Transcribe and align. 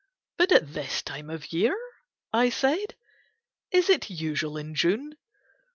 "But 0.39 0.51
at 0.51 0.73
this 0.73 1.03
time 1.03 1.29
of 1.29 1.53
year?" 1.53 1.77
I 2.33 2.49
said. 2.49 2.95
"Is 3.69 3.87
it 3.87 4.09
usual 4.09 4.57
in 4.57 4.73
June?" 4.73 5.15